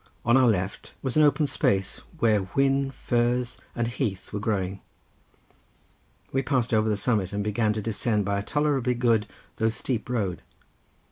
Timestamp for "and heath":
3.75-4.33